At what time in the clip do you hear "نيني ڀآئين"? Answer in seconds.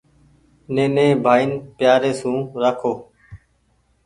0.73-1.51